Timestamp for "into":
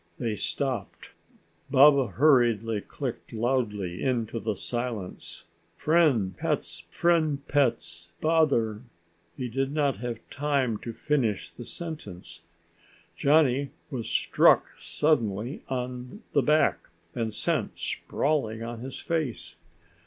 4.01-4.39